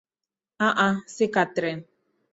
[0.67, 1.83] Uh-uh, si Kathrine